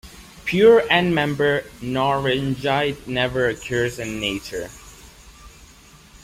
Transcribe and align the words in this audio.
Pure 0.45 0.81
endmember 0.87 1.63
knorringite 1.79 3.05
never 3.05 3.49
occurs 3.49 3.99
in 3.99 4.19
nature. 4.19 4.71